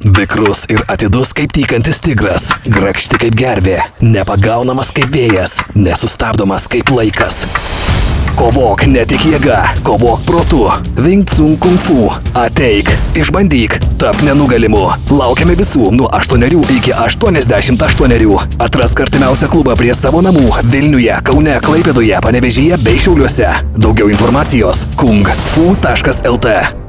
Vikrus 0.00 0.62
ir 0.72 0.80
atidus 0.88 1.34
kaip 1.36 1.52
tykantis 1.52 1.98
tigras, 2.00 2.46
grakšti 2.64 3.18
kaip 3.20 3.34
gervė, 3.36 3.74
nepagaunamas 4.00 4.88
kaip 4.96 5.12
vėjas, 5.12 5.58
nesustabdomas 5.76 6.64
kaip 6.72 6.88
laikas. 6.88 7.42
Kovok 8.38 8.86
ne 8.88 9.04
tik 9.04 9.26
jėga, 9.28 9.58
kovok 9.84 10.24
protu. 10.24 10.62
Wing 10.96 11.28
Tsun 11.28 11.58
Kung 11.60 11.76
Fu. 11.84 12.08
Ateik, 12.32 12.88
išbandyk, 13.20 13.76
tapk 14.00 14.24
nenugalimu. 14.24 14.86
Laukiame 15.12 15.58
visų 15.60 15.92
nuo 15.92 16.08
8 16.16 16.48
iki 16.48 16.96
88. 16.96 18.40
Atrask 18.56 19.04
artimiausią 19.04 19.52
klubą 19.52 19.76
prie 19.76 19.92
savo 19.92 20.24
namų 20.24 20.62
Vilniuje, 20.72 21.20
Kaune, 21.28 21.60
Klaipėdoje, 21.60 22.24
Panevežyje 22.24 22.80
bei 22.80 22.96
Šiauliuose. 22.96 23.52
Daugiau 23.76 24.08
informacijos 24.08 24.86
kungfu.lt. 24.96 26.79